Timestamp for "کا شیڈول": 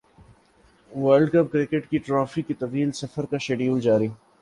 3.25-3.79